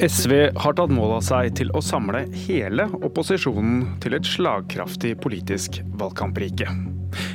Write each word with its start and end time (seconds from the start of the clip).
SV 0.00 0.32
har 0.56 0.72
tatt 0.72 0.92
mål 0.96 1.18
av 1.18 1.24
seg 1.26 1.50
til 1.58 1.68
å 1.76 1.80
samle 1.84 2.22
hele 2.46 2.86
opposisjonen 3.04 3.82
til 4.00 4.14
et 4.16 4.24
slagkraftig 4.24 5.10
politisk 5.20 5.76
valgkamprike. 6.00 6.64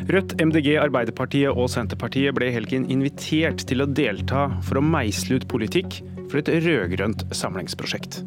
Rødt, 0.09 0.33
MDG, 0.41 0.71
Arbeiderpartiet 0.81 1.53
og 1.53 1.69
Senterpartiet 1.69 2.33
ble 2.33 2.49
i 2.49 2.55
helgen 2.55 2.87
invitert 2.89 3.67
til 3.69 3.85
å 3.85 3.89
delta 3.89 4.47
for 4.65 4.81
å 4.81 4.85
meisle 4.85 5.37
ut 5.37 5.45
politikk 5.51 5.99
for 6.23 6.41
et 6.41 6.49
rød-grønt 6.65 7.27
samlingsprosjekt. 7.37 8.23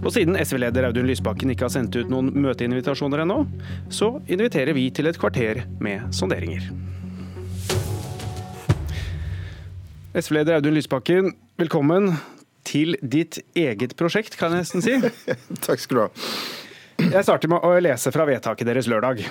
Og 0.00 0.14
siden 0.16 0.40
SV-leder 0.40 0.88
Audun 0.88 1.10
Lysbakken 1.10 1.52
ikke 1.52 1.68
har 1.68 1.76
sendt 1.76 1.98
ut 1.98 2.08
noen 2.08 2.32
møteinvitasjoner 2.40 3.26
ennå, 3.26 3.42
så 3.92 4.14
inviterer 4.24 4.72
vi 4.72 4.88
til 4.96 5.12
et 5.12 5.20
kvarter 5.20 5.66
med 5.84 6.08
sonderinger. 6.16 6.70
SV-leder 10.16 10.56
Audun 10.56 10.78
Lysbakken, 10.78 11.34
velkommen 11.60 12.14
til 12.66 12.98
ditt 13.00 13.40
eget 13.58 13.96
prosjekt, 13.98 14.38
kan 14.40 14.54
jeg 14.54 14.64
nesten 14.64 14.84
si. 14.84 14.98
Takk 15.66 15.82
skal 15.82 15.96
du 15.96 16.04
ha. 16.06 16.12
Jeg 16.94 17.26
starter 17.26 17.50
med 17.50 17.64
å 17.66 17.72
lese 17.82 18.12
fra 18.14 18.22
vedtaket 18.28 18.68
deres 18.68 18.86
lørdag. 18.86 19.24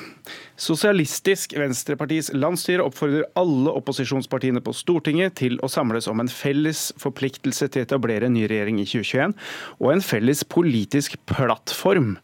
Sosialistisk 0.59 1.55
Venstrepartis 1.55 2.29
landsstyre 2.35 2.83
oppfordrer 2.83 3.23
alle 3.39 3.71
opposisjonspartiene 3.79 4.59
på 4.63 4.73
Stortinget 4.75 5.37
til 5.39 5.55
å 5.63 5.69
samles 5.71 6.09
om 6.11 6.19
en 6.19 6.31
felles 6.31 6.89
forpliktelse 6.99 7.69
til 7.71 7.83
å 7.83 7.87
etablere 7.87 8.27
en 8.27 8.35
ny 8.35 8.43
regjering 8.51 8.81
i 8.83 8.87
2021, 8.89 9.35
og 9.79 9.93
en 9.93 10.03
felles 10.03 10.43
politisk 10.43 11.15
plattform 11.31 12.17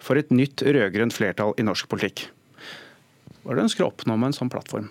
for 0.00 0.16
et 0.16 0.32
nytt 0.32 0.64
rød-grønt 0.64 1.14
flertall 1.14 1.52
i 1.60 1.66
norsk 1.66 1.90
politikk. 1.92 2.30
Hva 3.42 3.52
er 3.52 3.58
det 3.58 3.60
du 3.60 3.66
ønsker 3.68 3.84
å 3.84 3.92
oppnå 3.92 4.16
med 4.16 4.32
en 4.32 4.38
sånn 4.40 4.52
plattform? 4.52 4.88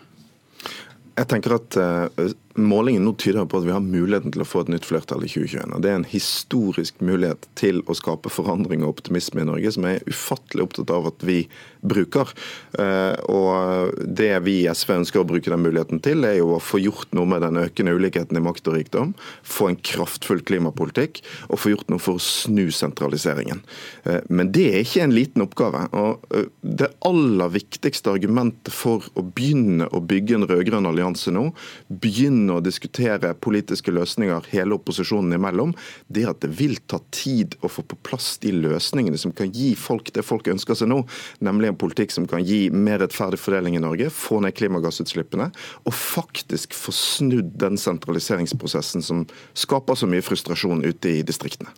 Jeg 1.16 1.32
tenker 1.32 1.58
at 1.58 1.78
uh, 1.82 2.30
Målingen 2.56 3.04
nå 3.04 3.12
tyder 3.20 3.46
på 3.46 3.60
at 3.60 3.66
vi 3.68 3.74
har 3.76 3.84
muligheten 3.84 4.32
til 4.32 4.44
å 4.46 4.48
få 4.48 4.62
et 4.64 4.70
nytt 4.72 4.86
flertall 4.88 5.26
i 5.26 5.30
2021. 5.32 5.74
og 5.76 5.82
Det 5.84 5.90
er 5.92 5.98
en 6.00 6.08
historisk 6.08 7.02
mulighet 7.04 7.50
til 7.60 7.82
å 7.84 7.96
skape 7.98 8.32
forandring 8.32 8.86
og 8.86 8.94
optimisme 8.94 9.44
i 9.44 9.48
Norge, 9.50 9.74
som 9.76 9.84
jeg 9.84 10.00
er 10.00 10.08
ufattelig 10.08 10.64
opptatt 10.64 10.94
av 10.96 11.10
at 11.10 11.26
vi 11.28 11.42
bruker. 11.84 12.32
Uh, 12.80 13.12
og 13.28 14.00
Det 14.08 14.32
vi 14.46 14.62
i 14.62 14.70
SV 14.72 14.94
ønsker 15.02 15.22
å 15.22 15.28
bruke 15.28 15.52
den 15.52 15.66
muligheten 15.66 16.00
til, 16.06 16.24
er 16.24 16.38
jo 16.40 16.54
å 16.56 16.62
få 16.64 16.80
gjort 16.80 17.12
noe 17.18 17.28
med 17.28 17.44
den 17.44 17.60
økende 17.60 17.98
ulikheten 17.98 18.40
i 18.40 18.44
makt 18.46 18.72
og 18.72 18.80
rikdom, 18.80 19.12
få 19.44 19.74
en 19.74 19.80
kraftfull 19.92 20.40
klimapolitikk 20.48 21.20
og 21.50 21.60
få 21.60 21.74
gjort 21.74 21.92
noe 21.92 22.04
for 22.04 22.20
å 22.20 22.24
snu 22.24 22.70
sentraliseringen. 22.72 23.66
Uh, 24.08 24.22
men 24.30 24.54
det 24.56 24.70
er 24.72 24.80
ikke 24.86 25.04
en 25.04 25.18
liten 25.18 25.44
oppgave. 25.44 25.86
og 25.92 26.24
Det 26.62 26.94
aller 27.04 27.52
viktigste 27.52 28.16
argumentet 28.16 28.72
for 28.72 29.04
å 29.20 29.28
begynne 29.28 29.92
å 29.92 30.00
bygge 30.00 30.40
en 30.40 30.48
rød-grønn 30.48 30.88
allianse 30.88 31.36
nå, 31.36 31.50
begynne 31.92 32.45
begynne 32.46 32.60
å 32.60 32.64
diskutere 32.64 33.34
politiske 33.34 33.92
løsninger 33.92 34.50
hele 34.52 34.78
opposisjonen 34.78 35.34
imellom, 35.34 35.74
det 36.08 36.26
at 36.30 36.42
det 36.42 36.52
vil 36.54 36.78
ta 36.88 37.00
tid 37.12 37.56
å 37.62 37.70
få 37.70 37.84
på 37.84 37.98
plass 38.06 38.38
de 38.42 38.52
løsningene 38.54 39.18
som 39.18 39.32
kan 39.32 39.52
gi 39.52 39.76
folk 39.76 40.12
det 40.14 40.24
folk 40.24 40.48
ønsker 40.48 40.76
seg 40.76 40.90
nå, 40.90 41.04
nemlig 41.40 41.72
en 41.72 41.80
politikk 41.80 42.12
som 42.12 42.28
kan 42.28 42.44
gi 42.46 42.70
mer 42.70 43.02
rettferdig 43.02 43.40
fordeling 43.40 43.76
i 43.76 43.84
Norge, 43.84 44.10
få 44.10 44.40
ned 44.44 44.56
klimagassutslippene 44.56 45.52
og 45.86 45.94
faktisk 45.94 46.74
få 46.74 46.94
snudd 46.94 47.56
den 47.60 47.78
sentraliseringsprosessen 47.78 49.04
som 49.04 49.26
skaper 49.54 49.96
så 49.98 50.10
mye 50.10 50.26
frustrasjon 50.26 50.86
ute 50.86 51.20
i 51.20 51.24
distriktene. 51.26 51.72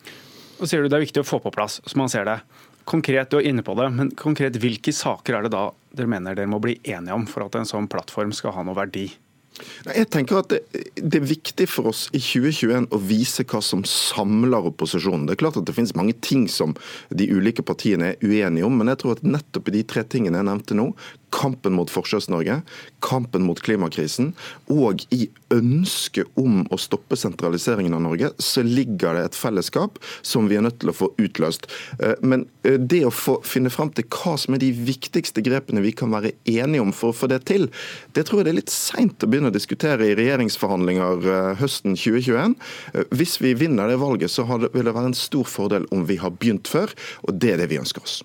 Og 0.57 0.65
sier 0.67 0.81
du 0.81 0.89
Det 0.89 0.97
er 0.97 1.05
viktig 1.05 1.21
å 1.21 1.27
få 1.27 1.39
på 1.39 1.53
plass, 1.53 1.79
som 1.85 2.01
man 2.01 2.09
ser 2.09 2.25
det. 2.25 2.39
Konkret, 2.87 3.29
du 3.29 3.37
er 3.37 3.49
inne 3.49 3.61
på 3.61 3.75
det, 3.77 3.89
men 3.93 4.09
konkret, 4.17 4.57
Hvilke 4.57 4.93
saker 4.95 5.37
er 5.37 5.45
det 5.45 5.53
da 5.53 5.67
dere 5.93 6.09
mener 6.09 6.37
dere 6.37 6.49
må 6.49 6.59
bli 6.63 6.77
enige 6.87 7.13
om 7.13 7.25
for 7.29 7.45
at 7.45 7.57
en 7.59 7.67
sånn 7.67 7.89
plattform 7.91 8.31
skal 8.33 8.55
ha 8.55 8.63
noe 8.65 8.77
verdi? 8.77 9.09
Jeg 9.87 10.09
tenker 10.13 10.41
at 10.41 10.51
det, 10.51 10.61
det, 10.95 11.19
er 11.19 11.29
viktig 11.29 11.67
for 11.69 11.91
oss 11.91 12.05
i 12.13 12.21
2021 12.21 12.89
å 12.93 12.99
vise 13.01 13.45
hva 13.47 13.61
som 13.63 13.83
samler 13.87 14.69
opposisjonen. 14.69 15.25
Det 15.27 15.37
er 15.37 15.41
klart 15.43 15.59
at 15.61 15.67
det 15.67 15.75
finnes 15.77 15.95
mange 15.97 16.15
ting 16.23 16.47
som 16.51 16.75
de 17.09 17.29
ulike 17.31 17.65
partiene 17.65 18.13
er 18.13 18.19
uenige 18.21 18.67
om, 18.67 18.77
men 18.77 18.91
jeg 18.93 19.01
tror 19.03 19.17
at 19.17 19.25
nettopp 19.25 19.71
i 19.71 19.77
de 19.79 19.85
tre 19.87 20.05
tingene 20.07 20.41
jeg 20.41 20.49
nevnte 20.49 20.77
nå, 20.77 20.91
kampen 21.33 21.75
mot 21.75 21.91
Forskjells-Norge, 21.91 22.61
kampen 23.03 23.43
mot 23.47 23.59
klimakrisen 23.61 24.31
og 24.71 25.03
i 25.13 25.27
ønsket 25.53 26.29
om 26.39 26.63
å 26.73 26.79
stoppe 26.79 27.17
sentraliseringen 27.19 27.95
av 27.97 28.03
Norge, 28.05 28.31
så 28.41 28.63
ligger 28.65 29.17
det 29.17 29.25
et 29.27 29.37
fellesskap 29.37 29.99
som 30.25 30.47
vi 30.49 30.57
er 30.57 30.65
nødt 30.65 30.79
til 30.81 30.91
å 30.91 30.95
få 30.95 31.09
utløst. 31.21 31.67
Eh, 31.99 32.15
men 32.21 32.47
eh, 32.63 32.79
det 32.79 33.03
å 33.07 33.13
få 33.13 33.37
finne 33.47 33.71
fram 33.73 33.91
til 33.95 34.07
hva 34.11 34.35
som 34.39 34.55
er 34.55 34.63
de 34.63 34.71
viktigste 34.71 35.43
grepene 35.45 35.83
vi 35.83 35.93
kan 35.95 36.13
være 36.13 36.33
enige 36.49 36.83
om 36.83 36.93
for 36.95 37.13
å 37.13 37.17
få 37.17 37.31
det 37.31 37.43
til, 37.49 37.67
det 38.17 38.27
tror 38.27 38.41
jeg 38.41 38.49
det 38.49 38.53
er 38.55 38.59
litt 38.61 38.73
seint 38.73 39.23
å 39.23 39.29
begynne 39.29 39.51
å 39.51 39.55
diskutere 39.55 40.07
i 40.07 40.17
regjeringsforhandlinger 40.19 41.27
eh, 41.33 41.51
høsten 41.61 41.97
2021. 41.97 42.57
Hvis 43.15 43.37
vi 43.43 43.53
vinner 43.57 43.91
det 43.91 43.99
valget, 44.01 44.31
så 44.33 44.45
vil 44.47 44.87
det 44.87 44.95
være 44.95 45.11
en 45.11 45.17
stor 45.17 45.47
fordel 45.47 45.87
om 45.93 46.07
vi 46.07 46.19
har 46.21 46.33
begynt 46.35 46.69
før, 46.71 46.91
og 47.27 47.37
det 47.41 47.55
er 47.55 47.61
det 47.61 47.71
vi 47.71 47.81
ønsker 47.81 48.03
oss. 48.03 48.21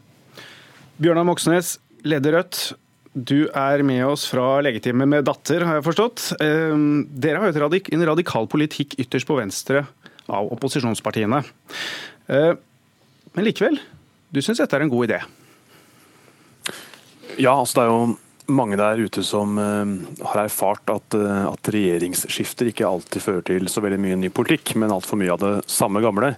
Bjørnar 1.02 1.26
Moxnes, 1.26 1.76
leder 2.06 2.36
Rødt. 2.36 2.72
Du 3.12 3.45
er 3.53 3.83
med 3.84 4.06
oss 4.09 4.25
fra 4.31 4.62
legetimen 4.65 5.11
med 5.12 5.27
datter, 5.28 5.67
har 5.69 5.77
jeg 5.77 5.84
forstått. 5.84 6.31
Ehm, 6.41 7.05
dere 7.12 7.43
har 7.43 7.53
jo 7.53 7.69
en 7.93 8.06
radikal 8.09 8.49
politikk 8.49 8.97
ytterst 8.97 9.28
på 9.28 9.37
venstre 9.37 9.84
av 10.33 10.49
opposisjonspartiene. 10.55 11.43
Ehm, 12.33 12.56
men 13.37 13.45
likevel, 13.45 13.77
du 14.33 14.41
syns 14.41 14.62
dette 14.62 14.77
er 14.77 14.87
en 14.87 14.93
god 14.93 15.11
idé? 15.11 15.21
Ja, 17.37 17.53
altså 17.53 17.78
det 17.78 17.84
er 17.84 17.93
jo 17.93 18.17
mange 18.53 18.77
der 18.81 19.00
ute 19.00 19.23
som 19.25 19.56
uh, 19.61 19.84
har 20.33 20.44
erfart 20.47 20.89
at, 20.93 21.15
uh, 21.17 21.53
at, 21.53 21.69
regjeringsskifter 21.73 22.69
ikke 22.69 22.89
alltid 22.89 23.25
fører 23.25 23.44
til 23.49 23.69
så 23.71 23.84
veldig 23.84 24.00
mye 24.03 24.19
ny 24.21 24.33
politikk, 24.34 24.75
men 24.81 24.93
altfor 24.93 25.21
mye 25.21 25.33
av 25.33 25.41
det 25.41 25.53
samme 25.71 26.03
gamle. 26.05 26.34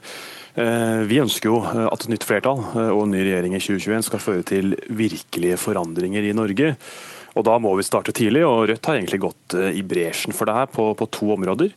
Eh, 0.54 1.02
vi 1.10 1.18
ønsker 1.18 1.50
jo 1.50 1.58
eh, 1.66 1.86
at 1.88 2.04
et 2.04 2.12
nytt 2.12 2.24
flertall 2.28 2.60
eh, 2.62 2.90
og 2.94 3.04
en 3.04 3.14
ny 3.16 3.24
regjering 3.24 3.56
i 3.56 3.62
2021 3.62 4.06
skal 4.06 4.22
føre 4.22 4.46
til 4.46 4.76
virkelige 4.86 5.58
forandringer 5.58 6.28
i 6.28 6.34
Norge. 6.36 6.76
Og 7.34 7.42
Da 7.48 7.56
må 7.58 7.72
vi 7.74 7.86
starte 7.86 8.14
tidlig, 8.14 8.44
og 8.46 8.68
Rødt 8.70 8.86
har 8.86 9.00
egentlig 9.00 9.24
gått 9.24 9.56
i 9.74 9.82
bresjen 9.82 10.34
for 10.36 10.46
det 10.46 10.54
her 10.54 10.68
på, 10.70 10.92
på 10.94 11.08
to 11.10 11.32
områder. 11.34 11.72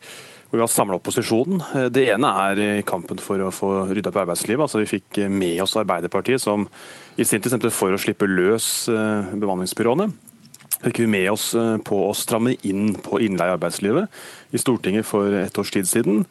Vi 0.51 0.61
har 0.61 0.69
samla 0.69 0.99
opposisjonen. 0.99 1.63
Det 1.89 2.03
ene 2.13 2.29
er 2.43 2.83
kampen 2.87 3.17
for 3.19 3.41
å 3.41 3.49
få 3.51 3.71
rydda 3.89 4.13
på 4.13 4.21
arbeidslivet. 4.21 4.61
Altså 4.63 4.83
Vi 4.83 4.91
fikk 4.91 5.17
med 5.33 5.57
oss 5.66 5.73
Arbeiderpartiet, 5.81 6.43
som 6.45 6.67
i 7.17 7.25
sin 7.25 7.41
tid 7.41 7.49
stemte 7.49 7.73
for 7.73 7.89
å 7.89 7.99
slippe 7.99 8.29
løs 8.29 8.85
bemanningsbyråene. 8.85 10.07
Fikk 10.85 11.01
vi 11.01 11.09
med 11.09 11.31
oss 11.33 11.49
på 11.89 12.03
å 12.05 12.13
stramme 12.16 12.53
inn 12.69 12.93
på 13.01 13.17
innleie 13.25 13.49
i 13.49 13.57
arbeidslivet 13.57 14.53
i 14.53 14.61
Stortinget 14.61 15.09
for 15.09 15.41
et 15.41 15.57
års 15.57 15.73
tid 15.73 15.89
siden. 15.89 16.21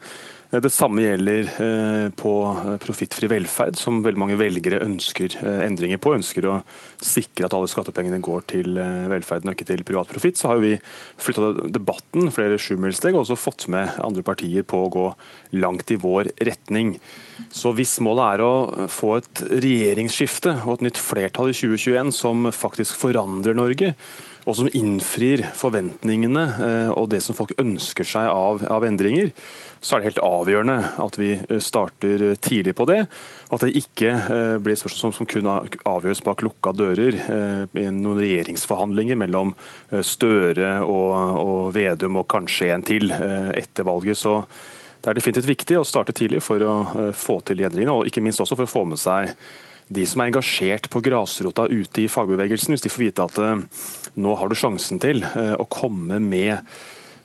Eh, 0.51 0.61
det 0.63 0.71
samme 0.71 1.03
gjelder 1.03 1.49
eh, 1.63 2.07
på 2.15 2.33
eh, 2.51 2.75
profittfri 2.83 3.29
velferd, 3.31 3.77
som 3.79 4.01
veldig 4.05 4.21
mange 4.21 4.37
velgere 4.39 4.81
ønsker 4.85 5.37
endringer 5.65 5.99
på. 6.01 6.15
Ønsker 6.17 6.47
å 6.47 6.59
sikre 7.03 7.47
at 7.47 7.55
alle 7.57 7.69
skattepengene 7.71 8.21
går 8.23 8.47
til 8.53 8.79
velferden 9.11 9.51
og 9.51 9.57
ikke 9.57 9.69
til 9.71 9.85
privat 9.87 10.11
profitt. 10.11 10.39
Så 10.39 10.51
har 10.51 10.61
vi 10.63 10.75
flytta 11.21 11.69
debatten 11.73 12.31
flere 12.33 12.59
sjumilssteg 12.61 13.15
og 13.15 13.25
også 13.25 13.39
fått 13.39 13.67
med 13.73 13.99
andre 14.03 14.25
partier 14.25 14.65
på 14.67 14.85
å 14.85 14.93
gå 14.93 15.07
langt 15.59 15.91
i 15.93 15.99
vår 16.01 16.31
retning. 16.47 16.95
Så 17.53 17.73
hvis 17.77 17.97
målet 18.03 18.37
er 18.37 18.45
å 18.45 18.87
få 18.91 19.17
et 19.19 19.43
regjeringsskifte 19.51 20.57
og 20.65 20.77
et 20.77 20.87
nytt 20.87 21.01
flertall 21.01 21.51
i 21.51 21.57
2021 21.57 22.15
som 22.15 22.49
faktisk 22.55 22.97
forandrer 22.97 23.57
Norge, 23.57 23.93
og 24.47 24.55
som 24.55 24.69
innfrir 24.71 25.43
forventningene 25.59 26.43
og 26.95 27.09
det 27.11 27.19
som 27.25 27.35
folk 27.35 27.51
ønsker 27.59 28.07
seg 28.07 28.29
av, 28.31 28.61
av 28.71 28.85
endringer, 28.87 29.33
så 29.81 29.95
er 29.95 30.01
det 30.01 30.09
helt 30.09 30.23
avgjørende 30.25 30.77
at 31.03 31.17
vi 31.19 31.31
eh, 31.37 31.59
starter 31.63 32.23
eh, 32.31 32.37
tidlig 32.41 32.73
på 32.77 32.87
det. 32.89 33.01
At 33.53 33.63
det 33.63 33.75
ikke 33.77 34.13
eh, 34.13 34.55
blir 34.63 34.79
spørsmål 34.79 35.13
som 35.15 35.29
kun 35.29 35.49
avgjøres 35.49 36.23
bak 36.25 36.41
lukka 36.45 36.73
dører 36.77 37.17
i 37.17 37.85
noen 37.93 38.19
regjeringsforhandlinger 38.19 39.19
mellom 39.19 39.53
Støre 40.05 40.79
og, 40.83 41.13
og 41.41 41.61
Vedum 41.75 42.19
og 42.21 42.27
kanskje 42.31 42.71
en 42.73 42.85
til 42.85 43.13
etter 43.13 43.87
valget. 43.87 44.19
Så 44.19 44.39
det 45.03 45.11
er 45.11 45.19
definitivt 45.19 45.49
viktig 45.49 45.77
å 45.79 45.85
starte 45.87 46.15
tidlig 46.15 46.41
for 46.43 46.63
å 46.65 46.75
få 47.15 47.39
til 47.47 47.63
endringene, 47.63 47.93
og 47.93 48.09
ikke 48.09 48.23
minst 48.25 48.41
også 48.43 48.57
for 48.57 48.67
å 48.67 48.73
få 48.73 48.83
med 48.89 49.01
seg 49.01 49.33
de 49.93 50.03
som 50.09 50.21
er 50.21 50.31
engasjert 50.31 50.89
på 50.91 51.01
grasrota 51.05 51.67
ute 51.71 52.03
i 52.03 52.09
fagbevegelsen, 52.11 52.75
hvis 52.75 52.83
de 52.83 52.91
får 52.91 53.05
vite 53.05 53.27
at 53.27 54.15
nå 54.19 54.35
har 54.35 54.51
du 54.51 54.57
sjansen 54.57 54.99
til 54.99 55.23
å 55.23 55.67
komme 55.71 56.19
med 56.23 56.59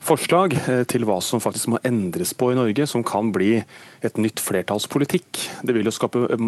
forslag 0.03 0.55
eh, 0.67 0.83
til 0.89 1.05
hva 1.07 1.19
som 1.23 1.41
faktisk 1.43 1.73
må 1.73 1.81
endres 1.87 2.33
på 2.37 2.51
i 2.51 2.57
Norge, 2.57 2.87
som 2.89 3.05
kan 3.07 3.31
bli 3.35 3.55
et 4.03 4.19
nytt 4.21 4.41
flertallspolitikk. 4.43 5.43
Det 5.63 5.75
vil 5.75 5.87
jo 5.87 5.95
skape 5.95 6.25
eh, 6.27 6.47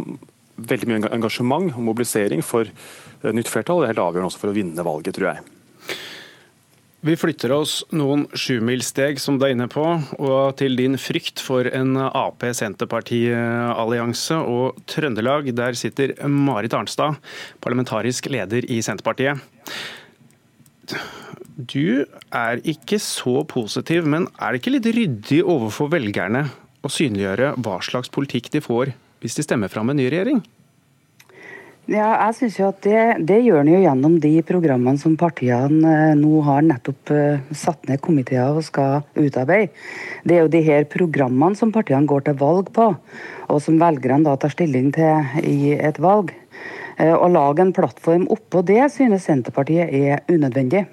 veldig 0.71 0.91
mye 0.91 1.11
engasjement 1.15 1.71
og 1.73 1.83
mobilisering 1.89 2.43
for 2.45 2.67
eh, 2.67 3.31
nytt 3.35 3.51
flertall. 3.51 3.83
Det 3.83 3.89
er 3.89 3.95
helt 3.95 4.05
avgjørende 4.07 4.31
også 4.31 4.43
for 4.43 4.53
å 4.53 4.57
vinne 4.57 4.87
valget, 4.87 5.17
tror 5.17 5.33
jeg. 5.33 5.54
Vi 7.05 7.13
flytter 7.13 7.51
oss 7.53 7.83
noen 7.93 8.23
sjumilssteg, 8.33 9.19
som 9.21 9.37
du 9.37 9.45
er 9.45 9.51
inne 9.53 9.69
på, 9.69 9.83
og 10.17 10.57
til 10.57 10.73
din 10.79 10.97
frykt 10.97 11.37
for 11.43 11.67
en 11.69 11.97
Ap-Senterparti-allianse 12.01 14.33
og 14.41 14.73
Trøndelag. 14.89 15.53
Der 15.53 15.77
sitter 15.77 16.17
Marit 16.25 16.73
Arnstad, 16.73 17.21
parlamentarisk 17.61 18.25
leder 18.33 18.65
i 18.65 18.81
Senterpartiet. 18.81 19.37
Du 21.55 22.05
er 22.33 22.57
ikke 22.65 22.97
så 22.97 23.45
positiv, 23.53 24.01
men 24.09 24.25
er 24.41 24.49
det 24.49 24.57
ikke 24.63 24.73
litt 24.79 24.89
ryddig 24.97 25.45
overfor 25.45 25.93
velgerne 25.93 26.49
å 26.81 26.89
synliggjøre 26.89 27.61
hva 27.61 27.77
slags 27.85 28.09
politikk 28.09 28.49
de 28.57 28.65
får 28.65 28.97
hvis 29.21 29.37
de 29.37 29.45
stemmer 29.45 29.69
fram 29.69 29.93
en 29.93 30.01
ny 30.01 30.09
regjering? 30.09 30.41
Ja, 31.85 32.07
jeg 32.17 32.33
synes 32.33 32.55
jo 32.57 32.67
at 32.71 32.79
det, 32.81 33.01
det 33.29 33.35
gjør 33.45 33.59
en 33.61 33.67
jo 33.69 33.79
gjennom 33.83 34.13
de 34.17 34.31
programmene 34.47 34.97
som 34.97 35.13
partiene 35.21 35.91
eh, 35.91 36.13
nå 36.17 36.39
har 36.47 36.63
nettopp 36.65 37.11
uh, 37.13 37.43
satt 37.53 37.85
ned 37.85 38.01
komiteer 38.01 38.57
og 38.57 38.65
skal 38.65 39.03
utarbeide. 39.13 39.69
Det 40.25 40.33
er 40.33 40.41
jo 40.41 40.49
de 40.55 40.63
her 40.65 40.87
programmene 40.89 41.53
som 41.53 41.69
partiene 41.75 42.09
går 42.09 42.25
til 42.25 42.39
valg 42.39 42.71
på, 42.73 42.87
og 43.53 43.61
som 43.61 43.77
velgerne 43.77 44.25
da 44.25 44.33
tar 44.41 44.55
stilling 44.55 44.89
til 44.97 45.45
i 45.45 45.75
et 45.77 46.01
valg. 46.01 46.33
Uh, 46.97 47.13
å 47.19 47.29
lage 47.29 47.61
en 47.61 47.75
plattform 47.77 48.25
oppå 48.33 48.65
det 48.65 48.81
synes 48.95 49.29
Senterpartiet 49.29 49.93
er 49.93 50.25
unødvendig. 50.25 50.87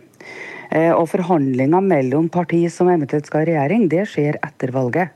Og 0.72 1.04
forhandlinger 1.12 1.82
mellom 1.84 2.30
partier 2.32 2.70
som 2.72 2.88
eventuelt 2.88 3.26
skal 3.28 3.42
ha 3.42 3.48
regjering, 3.50 3.90
det 3.92 4.06
skjer 4.08 4.38
etter 4.40 4.70
valget. 4.72 5.12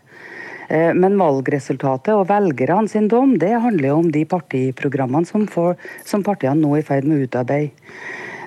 Eh, 0.69 0.93
men 0.99 1.19
valgresultatet 1.21 2.15
og 2.17 2.27
velgerne 2.31 2.91
sin 2.91 3.07
dom 3.11 3.37
det 3.39 3.53
handler 3.63 3.93
jo 3.93 3.99
om 4.01 4.11
de 4.13 4.25
partiprogrammene 4.29 5.29
som, 5.29 5.47
får, 5.51 5.77
som 6.07 6.25
partiene 6.27 6.59
nå 6.63 6.75
er 6.75 6.83
i 6.83 6.87
ferd 6.87 7.07
med 7.07 7.21
å 7.21 7.29
utarbeide. 7.29 7.93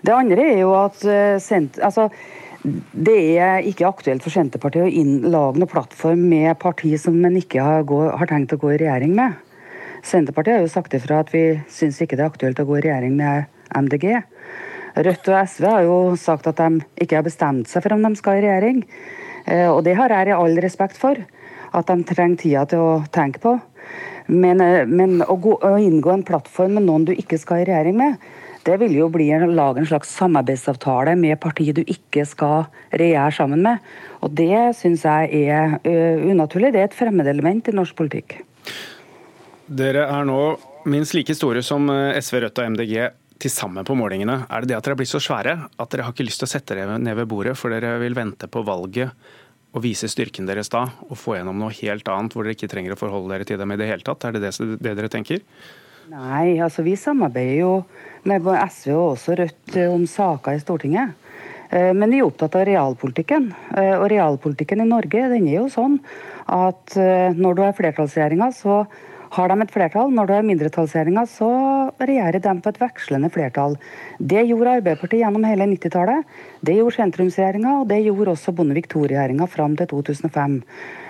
Det 0.03 0.15
andre 0.15 0.45
er 0.53 0.61
jo 0.61 0.73
at 0.79 1.03
eh, 1.07 1.59
altså, 1.83 2.09
det 2.91 3.17
er 3.39 3.67
ikke 3.67 3.87
aktuelt 3.87 4.23
for 4.23 4.35
Senterpartiet 4.35 4.87
å 4.87 4.91
inn, 5.01 5.29
lage 5.31 5.59
noen 5.59 5.71
plattform 5.71 6.25
med 6.31 6.57
parti 6.59 6.93
som 6.99 7.19
en 7.25 7.39
ikke 7.39 7.63
har, 7.63 7.85
gå, 7.87 8.01
har, 8.11 8.31
tenkt 8.31 8.55
å 8.55 8.59
gå 8.59 8.73
i 8.75 8.81
regjering 8.81 9.15
med. 9.15 9.39
Senterpartiet 10.03 10.57
har 10.57 10.65
jo 10.65 10.71
sagt 10.71 10.95
ifra 10.95 11.21
at 11.23 11.31
vi 11.35 11.43
syns 11.71 11.99
ikke 12.03 12.19
det 12.19 12.25
er 12.25 12.33
aktuelt 12.33 12.59
å 12.59 12.67
gå 12.67 12.79
i 12.79 12.83
regjering 12.87 13.15
med 13.19 13.47
MDG. 13.75 14.11
Rødt 14.99 15.31
og 15.31 15.39
SV 15.47 15.67
har 15.69 15.83
jo 15.87 15.97
sagt 16.19 16.47
at 16.51 16.59
de 16.59 16.83
ikke 16.99 17.19
har 17.19 17.27
bestemt 17.27 17.69
seg 17.71 17.83
for 17.83 17.95
om 17.95 18.03
de 18.03 18.11
skal 18.19 18.39
i 18.39 18.45
regjering. 18.47 18.83
Eh, 19.45 19.67
og 19.67 19.83
det 19.87 19.95
har 19.99 20.11
jeg 20.11 20.35
all 20.35 20.59
respekt 20.63 20.99
for 20.99 21.19
at 21.75 21.89
de 21.89 22.05
trenger 22.07 22.41
tida 22.43 22.65
til 22.69 22.83
å 22.83 22.93
tenke 23.13 23.41
på. 23.43 23.57
Men, 24.29 24.61
eh, 24.61 24.85
men 24.85 25.23
å, 25.25 25.35
gå, 25.41 25.55
å, 25.57 25.73
inngå 25.81 26.13
en 26.13 26.25
plattform 26.25 26.77
med 26.77 26.85
noen 26.85 27.07
du 27.07 27.15
ikke 27.15 27.39
skal 27.41 27.63
i 27.63 27.69
regjering 27.69 27.97
med, 27.97 28.29
det 28.67 28.75
vil 28.81 28.93
jo 28.97 29.07
bli 29.09 29.29
å 29.33 29.47
lage 29.47 29.81
en 29.81 29.89
slags 29.89 30.11
samarbeidsavtale 30.19 31.15
med 31.17 31.39
partiet 31.41 31.79
du 31.79 31.83
ikke 31.87 32.25
skal 32.27 32.67
regjere 32.91 33.31
sammen 33.33 33.63
med. 33.65 33.85
Og 34.21 34.35
det 34.35 34.75
syns 34.77 35.05
jeg 35.07 35.47
er 35.47 35.79
uh, 35.79 36.27
unaturlig. 36.27 36.73
Det 36.75 36.81
er 36.83 36.89
et 36.89 36.97
fremmedelement 36.97 37.71
i 37.71 37.73
norsk 37.73 37.95
politikk. 37.97 38.35
Dere 39.65 40.03
er 40.11 40.27
nå 40.27 40.41
minst 40.91 41.15
like 41.15 41.33
store 41.37 41.63
som 41.65 41.87
eh, 41.93 42.19
SV, 42.19 42.43
Rødt 42.43 42.61
og 42.61 42.71
MDG 42.75 42.93
til 43.39 43.53
sammen 43.53 43.87
på 43.87 43.95
målingene. 43.95 44.41
Er 44.51 44.61
det 44.61 44.73
det 44.73 44.77
at 44.77 44.85
dere 44.85 44.97
er 44.97 45.01
blitt 45.01 45.13
så 45.13 45.21
svære 45.23 45.55
at 45.71 45.91
dere 45.93 46.05
har 46.05 46.13
ikke 46.13 46.27
lyst 46.27 46.43
til 46.43 46.49
å 46.49 46.51
sette 46.51 46.75
dere 46.75 46.99
ned 46.99 47.15
ved 47.21 47.29
bordet, 47.31 47.55
for 47.57 47.71
dere 47.71 47.95
vil 48.03 48.17
vente 48.17 48.49
på 48.51 48.65
valget 48.67 49.15
å 49.69 49.81
vise 49.83 50.09
styrken 50.09 50.47
deres 50.49 50.71
da, 50.73 50.87
og 51.09 51.19
få 51.19 51.37
gjennom 51.37 51.59
noe 51.61 51.75
helt 51.81 52.07
annet 52.09 52.33
hvor 52.33 52.45
dere 52.45 52.57
ikke 52.57 52.71
trenger 52.71 52.95
å 52.95 52.99
forholde 52.99 53.35
dere 53.35 53.45
til 53.47 53.59
dem 53.61 53.75
i 53.75 53.77
det 53.79 53.89
hele 53.89 54.05
tatt? 54.05 54.25
Er 54.25 54.35
det 54.35 54.41
det, 54.49 54.95
dere 54.95 55.11
tenker? 55.11 55.43
Nei, 56.09 56.57
altså 56.57 56.81
vi 56.81 56.95
samarbeider 56.97 57.59
jo 57.59 57.73
med 58.25 58.47
SV 58.49 58.93
og 58.95 59.11
også 59.13 59.35
Rødt 59.37 59.75
eh, 59.77 59.91
om 59.91 60.07
saker 60.09 60.57
i 60.57 60.61
Stortinget. 60.63 61.13
Eh, 61.69 61.91
men 61.93 62.09
vi 62.09 62.17
er 62.17 62.25
opptatt 62.25 62.57
av 62.57 62.65
realpolitikken. 62.65 63.51
Eh, 63.77 63.93
og 63.93 64.07
realpolitikken 64.09 64.81
i 64.81 64.89
Norge 64.89 65.27
den 65.35 65.45
er 65.45 65.59
jo 65.59 65.67
sånn 65.69 65.99
at 66.49 66.95
når 67.37 67.53
du 67.53 67.59
har 67.61 67.75
flertallsregjeringa, 67.77 68.47
så 68.57 68.79
har 69.35 69.51
de 69.51 69.57
et 69.61 69.73
flertall. 69.73 70.13
Når 70.13 70.29
det 70.29 70.37
er 70.37 70.47
mindretallsregjeringa, 70.47 71.25
så 71.29 71.49
regjerer 72.01 72.41
de 72.43 72.53
på 72.63 72.71
et 72.73 72.79
vekslende 72.81 73.29
flertall. 73.33 73.75
Det 74.17 74.45
gjorde 74.49 74.77
Arbeiderpartiet 74.79 75.23
gjennom 75.23 75.45
hele 75.47 75.67
90-tallet. 75.73 76.39
Det 76.65 76.77
gjorde 76.79 76.97
sentrumsregjeringa, 76.97 77.75
og 77.81 77.91
det 77.91 78.01
gjorde 78.05 78.33
også 78.33 78.55
Bondevik 78.57 78.89
II-regjeringa 78.89 79.49
fram 79.51 79.77
til 79.79 79.91
2005. 79.93 80.59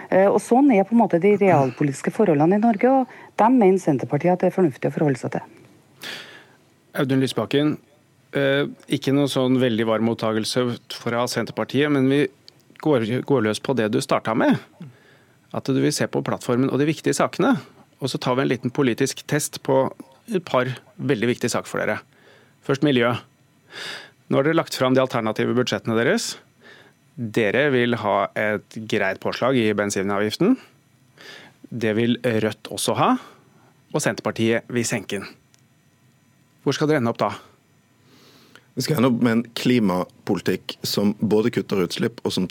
Eh, 0.09 0.27
og 0.27 0.39
Sånn 0.43 0.71
er 0.73 0.87
på 0.87 0.95
en 0.97 1.03
måte 1.03 1.21
de 1.21 1.35
realpolitiske 1.39 2.13
forholdene 2.15 2.59
i 2.59 2.63
Norge, 2.63 2.91
og 2.91 3.39
dem 3.39 3.59
mener 3.61 3.81
Senterpartiet 3.81 4.35
at 4.35 4.43
det 4.43 4.51
er 4.51 4.57
fornuftig 4.57 4.91
å 4.91 4.95
forholde 4.95 5.21
seg 5.21 5.37
til. 5.37 6.11
Audun 6.99 7.21
Lysbakken, 7.21 7.75
eh, 8.33 8.65
ikke 8.89 9.13
noe 9.15 9.29
sånn 9.31 9.59
veldig 9.61 9.85
varm 9.87 10.09
mottagelse 10.09 10.65
fra 10.97 11.27
Senterpartiet, 11.29 11.91
men 11.93 12.09
vi 12.09 12.23
går, 12.81 13.21
går 13.23 13.45
løs 13.45 13.61
på 13.61 13.75
det 13.77 13.91
du 13.93 14.01
starta 14.01 14.35
med. 14.35 14.57
At 15.53 15.65
du 15.65 15.79
vil 15.81 15.93
se 15.93 16.05
på 16.07 16.21
plattformen 16.25 16.69
og 16.69 16.81
de 16.81 16.89
viktige 16.89 17.17
sakene. 17.17 17.55
Og 17.99 18.11
så 18.11 18.19
tar 18.21 18.37
vi 18.37 18.45
en 18.45 18.51
liten 18.51 18.73
politisk 18.73 19.25
test 19.27 19.61
på 19.65 19.81
et 20.29 20.45
par 20.45 20.69
veldig 20.97 21.31
viktige 21.33 21.51
saker 21.51 21.69
for 21.69 21.81
dere. 21.81 21.99
Først 22.65 22.85
miljø. 22.85 23.11
Nå 24.29 24.37
har 24.39 24.45
dere 24.45 24.59
lagt 24.59 24.77
fram 24.77 24.95
de 24.95 25.01
alternative 25.03 25.55
budsjettene 25.57 25.97
deres. 25.97 26.35
Dere 27.19 27.67
vil 27.73 27.97
ha 27.99 28.29
et 28.39 28.79
greit 28.87 29.19
påslag 29.23 29.57
i 29.59 29.71
bensinavgiften. 29.75 30.55
Det 31.69 31.91
vil 31.97 32.15
Rødt 32.23 32.71
også 32.71 32.95
ha. 32.99 33.09
Og 33.89 34.03
Senterpartiet 34.03 34.69
vil 34.69 34.85
senke 34.87 35.19
den. 35.19 35.27
Hvor 36.63 36.75
skal 36.77 36.91
dere 36.91 37.01
ende 37.01 37.11
opp 37.11 37.19
da? 37.19 37.33
Vi 38.79 38.83
skal 38.85 39.01
ende 39.01 39.09
opp 39.11 39.23
med 39.25 39.33
en 39.33 39.41
klimapolitikk 39.59 40.77
som 40.87 41.09
både 41.19 41.49
kutter 41.51 41.81
utslipp, 41.83 42.21
og 42.23 42.31
som 42.31 42.45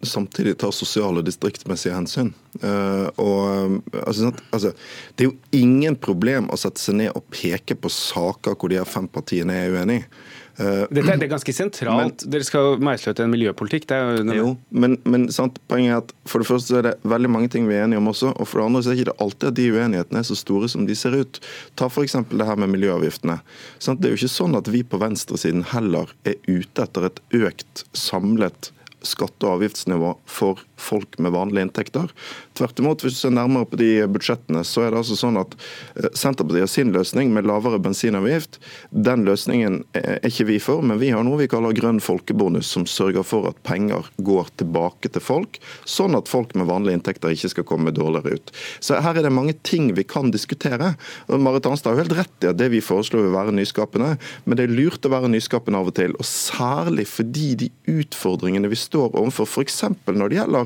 samtidig 0.00 0.54
tar 0.62 0.70
sosiale 0.72 1.20
og 1.20 1.26
distriktsmessige 1.26 1.92
hensyn. 1.92 2.30
Uh, 2.62 3.10
og, 3.20 3.74
altså, 4.00 4.30
altså, 4.48 4.70
det 5.12 5.26
er 5.26 5.28
jo 5.28 5.58
ingen 5.60 5.98
problem 6.00 6.48
å 6.48 6.56
sette 6.56 6.80
seg 6.80 6.96
ned 7.02 7.10
og 7.12 7.28
peke 7.36 7.76
på 7.76 7.92
saker 7.92 8.56
hvor 8.56 8.72
de 8.72 8.80
her 8.80 8.88
fem 8.88 9.10
partiene 9.12 9.58
er 9.60 9.76
uenige. 9.76 10.08
Dette 10.56 11.02
er, 11.02 11.18
det 11.18 11.26
er 11.26 11.32
ganske 11.32 11.54
sentralt. 11.54 12.22
Men, 12.22 12.32
Dere 12.34 12.46
skal 12.46 12.78
meisle 12.84 13.14
ut 13.14 13.22
en 13.24 13.32
miljøpolitikk. 13.32 13.88
Jo, 13.90 14.34
jo, 14.36 14.46
men, 14.70 14.96
men 15.08 15.26
sant, 15.34 15.58
poenget 15.70 15.94
er 15.94 16.02
at 16.02 16.14
for 16.30 16.42
det 16.42 16.48
første 16.48 16.78
er 16.78 16.86
det 16.88 16.94
veldig 17.14 17.30
mange 17.34 17.50
ting 17.52 17.66
vi 17.68 17.78
er 17.78 17.88
enige 17.88 18.02
om 18.02 18.12
også. 18.12 18.34
Og 18.36 18.48
for 18.50 18.60
det 18.60 18.68
andre 18.68 18.84
så 18.84 18.92
er 18.92 18.98
det 18.98 19.06
ikke 19.06 19.16
alltid 19.26 19.48
at 19.50 19.58
de 19.58 19.66
uenighetene 19.74 20.22
er 20.22 20.28
så 20.30 20.38
store 20.38 20.70
som 20.70 20.86
de 20.88 20.98
ser 20.98 21.16
ut. 21.18 21.40
Ta 21.78 21.90
f.eks. 21.90 22.16
det 22.30 22.48
her 22.50 22.60
med 22.60 22.74
miljøavgiftene. 22.76 23.40
Sant? 23.82 24.02
Det 24.02 24.10
er 24.10 24.14
jo 24.14 24.22
ikke 24.22 24.36
sånn 24.36 24.58
at 24.60 24.70
vi 24.70 24.84
på 24.86 25.02
venstresiden 25.02 25.66
heller 25.74 26.14
er 26.28 26.38
ute 26.46 26.86
etter 26.86 27.10
et 27.10 27.20
økt 27.40 27.86
samlet 27.96 28.70
skatte- 29.04 29.46
og 29.46 29.58
avgiftsnivå 29.58 30.14
for 30.24 30.62
folk 30.76 31.18
med 31.18 31.34
vanlige 31.34 31.68
inntekter. 31.68 32.10
Tvert 32.58 32.78
imot, 32.78 33.04
hvis 33.04 33.16
du 33.16 33.20
ser 33.24 33.34
nærmere 33.34 33.68
på 33.70 33.78
de 33.80 33.90
budsjettene, 34.10 34.64
så 34.66 34.84
er 34.84 34.92
det 34.92 35.00
altså 35.02 35.18
sånn 35.18 35.38
at 35.40 35.54
eh, 35.98 36.10
Senterpartiet 36.14 36.66
har 36.66 36.72
sin 36.72 36.92
løsning 36.94 37.32
med 37.34 37.48
lavere 37.48 37.80
bensinavgift. 37.82 38.60
Den 38.90 39.24
løsningen 39.28 39.82
er 39.96 40.20
ikke 40.26 40.48
vi 40.48 40.58
for, 40.62 40.84
men 40.86 41.00
vi 41.02 41.12
har 41.14 41.24
noe 41.26 41.40
vi 41.40 41.50
kaller 41.50 41.76
grønn 41.76 42.00
folkebonus, 42.04 42.70
som 42.74 42.86
sørger 42.90 43.26
for 43.26 43.48
at 43.50 43.60
penger 43.66 44.08
går 44.24 44.50
tilbake 44.60 45.10
til 45.14 45.24
folk, 45.24 45.60
sånn 45.88 46.16
at 46.18 46.30
folk 46.30 46.54
med 46.58 46.68
vanlige 46.70 46.98
inntekter 46.98 47.34
ikke 47.34 47.52
skal 47.54 47.68
komme 47.68 47.94
dårligere 47.94 48.38
ut. 48.38 48.54
Så 48.84 49.00
her 49.04 49.18
er 49.18 49.26
det 49.26 49.34
mange 49.34 49.56
ting 49.66 49.92
vi 49.96 50.06
kan 50.06 50.32
diskutere. 50.34 50.94
Marit 51.28 51.66
Arnstad 51.68 51.94
har 51.94 52.04
helt 52.04 52.16
rett 52.18 52.46
i 52.46 52.50
at 52.50 52.60
det 52.60 52.70
vi 52.72 52.82
foreslår 52.84 53.26
vil 53.26 53.36
være 53.36 53.54
nyskapende, 53.56 54.14
men 54.44 54.58
det 54.58 54.68
er 54.68 54.76
lurt 54.76 55.06
å 55.06 55.12
være 55.12 55.30
nyskapende 55.32 55.80
av 55.80 55.90
og 55.90 55.96
til. 55.98 56.14
Og 56.18 56.28
særlig 56.28 57.06
fordi 57.10 57.50
de 57.64 57.70
utfordringene 57.90 58.70
vi 58.72 58.78
står 58.78 59.14
overfor, 59.14 59.48
f.eks. 59.48 59.82
når 60.08 60.32
det 60.32 60.40
gjelder 60.40 60.63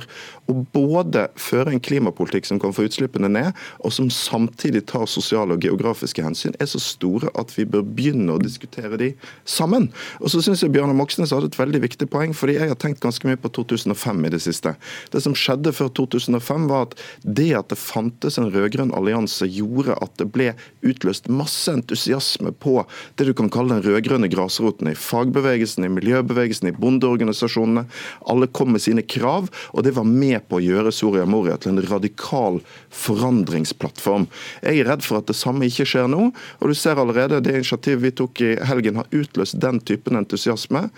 å 0.49 0.57
både 0.75 1.27
føre 1.41 1.75
en 1.75 1.83
klimapolitikk 1.83 2.49
som 2.49 2.61
kan 2.63 2.75
få 2.75 2.87
utslippene 2.89 3.31
ned, 3.33 3.53
og 3.85 3.95
som 3.95 4.11
samtidig 4.13 4.87
tar 4.91 5.07
sosiale 5.11 5.57
og 5.57 5.65
geografiske 5.65 6.25
hensyn, 6.25 6.57
er 6.61 6.71
så 6.71 6.81
store 6.83 7.33
at 7.39 7.53
vi 7.57 7.67
bør 7.69 7.85
begynne 7.87 8.35
å 8.35 8.43
diskutere 8.43 9.01
de 9.01 9.13
sammen. 9.49 9.91
Og 10.23 10.33
så 10.33 10.43
syns 10.45 10.63
jeg 10.65 10.73
Bjørnar 10.75 10.97
Moxnes 10.99 11.33
hadde 11.35 11.51
et 11.51 11.59
veldig 11.59 11.83
viktig 11.85 12.09
poeng, 12.13 12.35
fordi 12.37 12.59
jeg 12.59 12.73
har 12.73 12.81
tenkt 12.81 13.03
ganske 13.05 13.29
mye 13.29 13.41
på 13.41 13.51
2005 13.61 14.25
i 14.25 14.33
det 14.35 14.43
siste. 14.45 14.75
Det 15.13 15.23
som 15.25 15.37
skjedde 15.37 15.75
før 15.77 15.93
2005, 16.03 16.69
var 16.71 16.89
at 16.89 16.97
det 17.25 17.51
at 17.59 17.73
det 17.73 17.81
fantes 17.81 18.39
en 18.41 18.51
rød-grønn 18.53 18.95
allianse, 18.97 19.47
gjorde 19.49 19.97
at 20.03 20.15
det 20.21 20.29
ble 20.35 20.53
utløst 20.87 21.29
masse 21.33 21.71
entusiasme 21.73 22.53
på 22.63 22.81
det 23.19 23.29
du 23.29 23.35
kan 23.37 23.51
kalle 23.53 23.77
den 23.77 23.85
rød-grønne 23.87 24.31
grasroten. 24.33 24.91
I 24.91 24.99
fagbevegelsen, 24.99 25.87
i 25.87 25.93
miljøbevegelsen, 25.93 26.71
i 26.71 26.77
bondeorganisasjonene. 26.79 27.87
Alle 28.31 28.49
kom 28.51 28.73
med 28.75 28.85
sine 28.85 29.05
krav. 29.05 29.49
og 29.73 29.85
det 29.85 29.88
var 29.97 30.07
med 30.09 30.41
på 30.49 30.59
å 30.59 30.63
gjøre 30.65 30.93
Soria 30.95 31.27
Moria 31.29 31.57
til 31.61 31.75
en 31.75 31.83
radikal 31.89 32.61
forandringsplattform. 32.95 34.27
Jeg 34.63 34.83
er 34.83 34.89
redd 34.91 35.05
for 35.07 35.21
at 35.21 35.29
det 35.31 35.37
samme 35.39 35.69
ikke 35.69 35.87
skjer 35.89 36.09
nå. 36.11 36.31
og 36.61 36.69
du 36.69 36.75
ser 36.75 36.99
allerede 36.99 37.41
Det 37.41 37.55
initiativet 37.55 38.03
vi 38.03 38.11
tok 38.11 38.41
i 38.45 38.51
helgen 38.69 38.97
har 38.97 39.07
utløst 39.15 39.59
den 39.61 39.81
typen 39.81 40.17
entusiasme. 40.17 40.89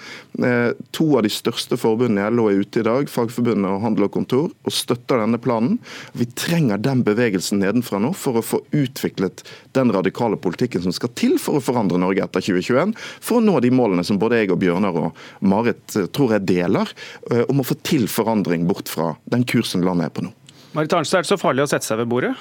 Eh, 0.43 0.73
to 0.91 1.17
av 1.17 1.25
de 1.27 1.33
største 1.33 1.77
forbundene 1.81 2.27
i 2.27 2.35
LO 2.35 2.49
er 2.51 2.63
ute 2.63 2.81
i 2.81 2.87
dag, 2.87 3.09
Fagforbundet 3.11 3.71
og 3.71 3.83
Handel 3.85 4.07
og 4.09 4.15
Kontor, 4.15 4.51
og 4.51 4.75
støtter 4.75 5.21
denne 5.21 5.41
planen. 5.43 5.79
Vi 6.13 6.27
trenger 6.39 6.81
den 6.81 7.05
bevegelsen 7.07 7.61
nedenfra 7.61 8.01
nå 8.03 8.13
for 8.17 8.41
å 8.41 8.45
få 8.45 8.63
utviklet 8.77 9.45
den 9.77 9.93
radikale 9.93 10.39
politikken 10.41 10.83
som 10.83 10.95
skal 10.95 11.13
til 11.19 11.37
for 11.43 11.59
å 11.59 11.65
forandre 11.65 12.01
Norge 12.01 12.25
etter 12.25 12.45
2021, 12.45 12.95
for 13.21 13.39
å 13.39 13.45
nå 13.45 13.59
de 13.61 13.73
målene 13.75 14.05
som 14.07 14.19
både 14.21 14.41
jeg 14.41 14.53
og 14.55 14.61
Bjørnar 14.63 14.97
og 15.01 15.21
Marit 15.45 15.97
eh, 15.99 16.09
tror 16.15 16.37
jeg 16.37 16.49
deler, 16.49 16.91
eh, 17.31 17.45
om 17.51 17.61
å 17.61 17.67
få 17.67 17.77
til 17.87 18.09
forandring 18.11 18.67
bort 18.69 18.80
fra 18.89 19.17
den 19.31 19.45
kursen 19.45 19.85
landet 19.85 20.07
er 20.09 20.15
på 20.15 20.25
nå. 20.25 20.33
Marit 20.73 20.93
Arnstad, 20.95 21.19
er 21.19 21.27
det 21.27 21.33
så 21.33 21.41
farlig 21.41 21.65
å 21.65 21.71
sette 21.71 21.85
seg 21.85 21.99
ved 21.99 22.09
bordet? 22.09 22.33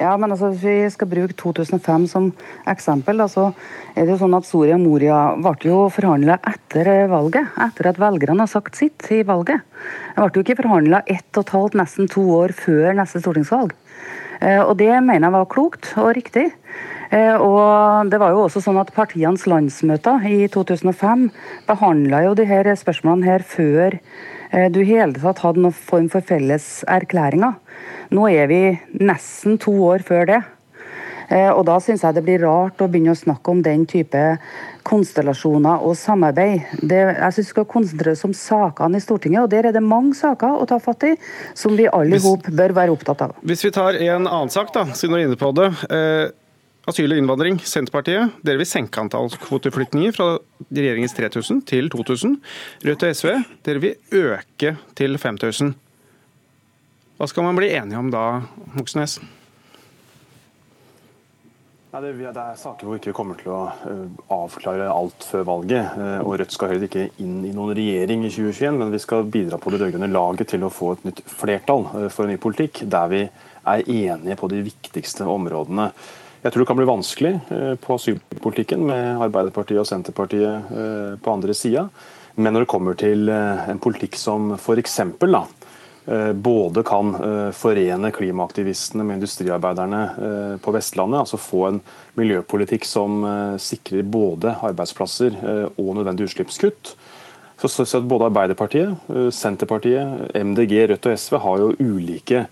Ja, 0.00 0.14
men 0.16 0.32
altså, 0.32 0.48
Hvis 0.54 0.62
vi 0.64 0.90
skal 0.94 1.08
bruke 1.10 1.36
2005 1.36 2.06
som 2.08 2.30
eksempel, 2.70 3.20
da, 3.20 3.26
så 3.28 3.50
er 3.92 4.06
det 4.06 4.14
jo 4.14 4.22
sånn 4.22 4.36
at 4.38 4.48
Soria 4.48 4.78
Moria 4.80 5.34
ble 5.36 5.68
jo 5.68 5.82
forhandla 5.92 6.38
etter 6.48 6.88
valget. 7.12 7.52
Etter 7.60 7.90
at 7.90 8.00
velgerne 8.00 8.46
har 8.46 8.50
sagt 8.50 8.78
sitt 8.80 9.04
i 9.12 9.20
valget. 9.28 9.60
Det 10.16 10.24
ble 10.24 10.40
jo 10.40 10.46
ikke 10.46 10.62
forhandla 10.62 11.02
ett 11.04 11.28
og 11.36 11.44
et 11.44 11.54
halvt, 11.58 11.78
nesten 11.82 12.08
to 12.08 12.24
år 12.38 12.56
før 12.56 12.96
neste 12.96 13.20
stortingsvalg. 13.20 13.76
Eh, 14.40 14.62
og 14.62 14.76
Det 14.80 14.90
mener 15.04 15.28
jeg 15.28 15.36
var 15.36 15.52
klokt 15.52 15.92
og 16.00 16.14
riktig. 16.16 16.48
Eh, 17.12 17.36
og 17.36 18.08
det 18.08 18.18
var 18.18 18.32
jo 18.32 18.46
også 18.46 18.62
sånn 18.64 18.80
at 18.80 18.94
Partienes 18.96 19.44
landsmøter 19.44 20.24
i 20.24 20.46
2005 20.48 21.28
behandla 21.68 22.24
jo 22.24 22.36
de 22.38 22.48
her 22.48 22.72
spørsmålene 22.72 23.28
her 23.28 23.44
før 23.44 23.98
du 24.52 24.80
i 24.82 24.88
hele 24.90 25.16
tatt 25.16 25.40
hadde 25.40 25.62
noen 25.64 25.72
form 25.72 26.10
for 26.12 26.24
felles 26.28 26.82
erklæringer. 26.90 27.54
Nå 28.12 28.26
er 28.28 28.50
vi 28.50 28.62
nesten 29.00 29.56
to 29.60 29.72
år 29.88 30.04
før 30.04 30.28
det. 30.28 30.42
Eh, 31.32 31.48
og 31.48 31.64
da 31.68 31.78
syns 31.80 32.02
jeg 32.04 32.16
det 32.16 32.24
blir 32.26 32.42
rart 32.44 32.82
å 32.82 32.88
begynne 32.90 33.14
å 33.14 33.18
snakke 33.18 33.52
om 33.54 33.62
den 33.64 33.86
type 33.88 34.20
konstellasjoner 34.88 35.84
og 35.86 35.94
samarbeid. 35.96 36.66
Det, 36.82 36.98
jeg 36.98 37.36
syns 37.36 37.48
vi 37.48 37.54
skal 37.54 37.68
konsentrere 37.70 38.16
oss 38.16 38.26
om 38.28 38.34
sakene 38.36 38.98
i 38.98 39.04
Stortinget, 39.04 39.46
og 39.46 39.52
der 39.52 39.70
er 39.70 39.76
det 39.76 39.84
mange 39.84 40.16
saker 40.18 40.60
å 40.60 40.68
ta 40.68 40.80
fatt 40.82 41.06
i 41.08 41.14
som 41.58 41.76
vi 41.78 41.88
alle 41.88 42.18
i 42.18 42.24
hop 42.24 42.50
bør 42.52 42.76
være 42.76 42.96
opptatt 42.96 43.26
av. 43.28 43.36
Hvis 43.46 43.64
vi 43.64 43.72
tar 43.74 43.96
en 43.96 44.26
annen 44.26 44.52
sak, 44.52 44.74
da, 44.74 44.84
siden 44.92 45.16
du 45.16 45.20
er 45.20 45.26
inne 45.28 45.40
på 45.40 45.52
det. 45.56 45.70
Eh, 45.88 46.28
asyl 46.90 47.14
og 47.14 47.20
innvandring, 47.20 47.60
Senterpartiet. 47.62 48.38
Dere 48.42 48.60
vil 48.62 48.68
senke 48.68 49.02
antall 49.02 49.30
kvoteflyktninger 49.44 50.14
fra 50.16 50.32
regjeringens 50.70 51.14
3000 51.18 51.62
til 51.68 51.90
2000. 51.92 52.38
Rødt 52.88 53.06
og 53.06 53.14
SV, 53.20 53.36
dere 53.66 53.84
vil 53.84 54.24
øke 54.24 54.74
til 54.98 55.18
5000. 55.18 55.76
Hva 57.20 57.28
skal 57.30 57.46
man 57.46 57.58
bli 57.58 57.70
enige 57.70 58.00
om 58.00 58.10
da, 58.10 58.26
Moxnes? 58.74 59.20
Nei, 61.92 62.00
det, 62.00 62.24
er 62.24 62.54
saker 62.56 62.88
hvor 62.88 62.96
vi 62.96 63.02
ikke 63.02 63.12
kommer 63.12 63.36
til 63.36 63.50
å 63.52 63.66
uh, 63.68 64.20
avklare 64.32 64.86
alt 64.88 65.26
før 65.28 65.42
valget. 65.44 65.90
Uh, 65.92 66.22
og 66.24 66.38
Rødt 66.40 66.54
skal 66.54 66.72
heller 66.72 66.88
ikke 66.88 67.10
inn 67.20 67.42
i 67.44 67.52
noen 67.52 67.76
regjering 67.76 68.24
i 68.24 68.30
2021, 68.32 68.78
men 68.80 68.94
vi 68.94 69.00
skal 69.02 69.28
bidra 69.28 69.58
på 69.60 69.74
det 69.74 69.82
rød-grønne 69.82 70.08
laget 70.08 70.48
til 70.54 70.64
å 70.64 70.72
få 70.72 70.94
et 70.94 71.04
nytt 71.10 71.20
flertall 71.28 71.84
uh, 71.92 72.06
for 72.08 72.24
en 72.24 72.32
ny 72.32 72.38
politikk, 72.40 72.80
der 72.88 73.12
vi 73.12 73.20
er 73.28 73.84
enige 73.84 74.38
på 74.40 74.48
de 74.50 74.64
viktigste 74.72 75.28
områdene. 75.28 75.90
Jeg 76.42 76.50
tror 76.50 76.64
det 76.64 76.68
kan 76.72 76.80
bli 76.80 76.88
vanskelig 76.88 77.32
på 77.84 77.94
asylpolitikken 77.94 78.82
med 78.88 79.22
Arbeiderpartiet 79.22 79.78
og 79.78 79.86
Senterpartiet 79.86 80.72
på 81.22 81.34
andre 81.34 81.54
sida. 81.54 81.84
Men 82.34 82.56
når 82.56 82.64
det 82.64 82.72
kommer 82.72 82.98
til 82.98 83.30
en 83.30 83.78
politikk 83.82 84.18
som 84.18 84.50
f.eks. 84.56 84.98
Eh, 86.06 86.32
både 86.32 86.82
kan 86.82 87.14
eh, 87.14 87.50
forene 87.54 88.10
klimaaktivistene 88.10 89.04
med 89.06 89.20
industriarbeiderne 89.20 90.02
eh, 90.02 90.56
på 90.58 90.74
Vestlandet. 90.74 91.20
altså 91.20 91.38
Få 91.38 91.66
en 91.68 91.80
miljøpolitikk 92.18 92.84
som 92.84 93.22
sikrer 93.62 94.02
både 94.02 94.56
arbeidsplasser 94.60 95.38
og 95.80 95.94
nødvendig 95.96 96.26
utslippskutt. 96.28 96.92
Så, 97.56 97.68
synes 97.70 97.94
jeg 97.94 98.02
at 98.02 98.08
Både 98.10 98.26
Arbeiderpartiet, 98.26 99.06
Senterpartiet, 99.32 100.34
MDG, 100.34 100.74
Rødt 100.90 101.06
og 101.06 101.16
SV 101.16 101.38
har 101.40 101.62
jo 101.62 101.70
ulike 101.78 102.42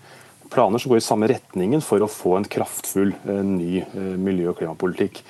planer 0.51 0.81
som 0.81 0.91
går 0.91 0.99
i 0.99 1.05
samme 1.05 1.29
retningen 1.31 1.83
for 1.85 2.03
å 2.03 2.11
få 2.11 2.35
en 2.37 2.49
kraftfull 2.57 3.13
ny 3.47 3.85
miljø- 4.19 4.51
og 4.51 4.59
klimapolitikk. 4.59 5.21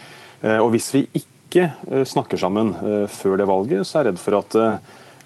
Og 0.58 0.72
Hvis 0.74 0.90
vi 0.96 1.06
ikke 1.22 1.68
snakker 2.10 2.40
sammen 2.42 2.74
før 3.12 3.38
det 3.38 3.48
valget, 3.50 3.86
så 3.86 4.00
er 4.00 4.10
jeg 4.10 4.14
redd 4.14 4.22
for 4.24 4.40
at 4.40 4.58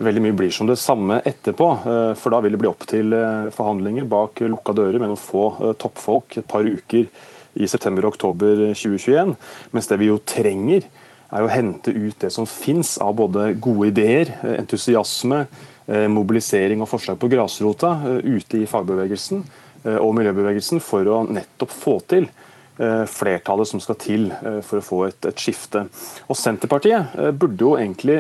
veldig 0.04 0.24
mye 0.24 0.36
blir 0.36 0.52
som 0.54 0.68
det 0.68 0.78
samme 0.82 1.20
etterpå. 1.26 1.70
Eh, 1.86 2.12
for 2.20 2.34
da 2.34 2.42
vil 2.44 2.56
det 2.56 2.62
bli 2.62 2.72
opp 2.72 2.86
til 2.90 3.16
eh, 3.16 3.48
forhandlinger 3.56 4.08
bak 4.10 4.44
lukka 4.44 4.76
dører 4.76 5.00
med 5.00 5.12
noen 5.12 5.22
få 5.22 5.48
eh, 5.60 5.76
toppfolk 5.80 6.40
et 6.42 6.50
par 6.50 6.68
uker 6.68 7.08
i 7.56 7.70
september 7.72 8.06
og 8.06 8.16
oktober 8.16 8.68
2021. 8.74 9.36
Mens 9.76 9.92
det 9.92 10.00
vi 10.02 10.12
jo 10.12 10.20
trenger, 10.28 10.88
er 11.36 11.44
å 11.44 11.52
hente 11.52 11.92
ut 11.92 12.20
det 12.22 12.30
som 12.32 12.48
finnes 12.48 12.96
av 13.02 13.16
både 13.18 13.54
gode 13.60 13.90
ideer, 13.90 14.30
entusiasme, 14.56 15.46
mobilisering 16.10 16.80
og 16.82 16.90
forslag 16.90 17.18
på 17.22 17.28
grasrota 17.30 17.92
ute 18.24 18.62
i 18.62 18.68
fagbevegelsen 18.70 19.42
og 19.86 20.12
miljøbevegelsen 20.18 20.82
for 20.82 21.06
å 21.06 21.22
nettopp 21.30 21.74
få 21.74 22.00
til 22.10 22.26
flertallet 22.76 23.70
som 23.70 23.80
skal 23.80 23.96
til 24.02 24.26
for 24.66 24.82
å 24.82 24.84
få 24.84 24.98
et, 25.06 25.28
et 25.30 25.40
skifte. 25.40 25.86
Og 26.28 26.36
Senterpartiet 26.36 27.14
burde 27.40 27.64
jo 27.64 27.78
egentlig 27.80 28.18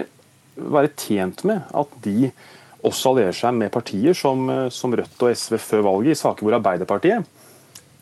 være 0.55 0.93
tjent 0.95 1.43
med 1.47 1.65
at 1.75 1.97
de 2.05 2.29
også 2.85 3.13
allierer 3.13 3.35
seg 3.35 3.55
med 3.57 3.73
partier 3.73 4.17
som, 4.17 4.49
eh, 4.49 4.69
som 4.69 4.93
Rødt 4.93 5.23
og 5.23 5.33
SV 5.33 5.57
før 5.59 5.85
valget, 5.89 6.15
i 6.15 6.21
saker 6.21 6.45
hvor 6.45 6.57
Arbeiderpartiet 6.59 7.25